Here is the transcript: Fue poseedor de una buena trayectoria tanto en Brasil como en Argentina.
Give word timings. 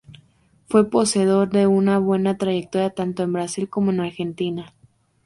Fue 0.67 0.89
poseedor 0.89 1.51
de 1.51 1.67
una 1.67 1.99
buena 1.99 2.35
trayectoria 2.39 2.89
tanto 2.89 3.21
en 3.21 3.33
Brasil 3.33 3.69
como 3.69 3.91
en 3.91 3.99
Argentina. 3.99 4.73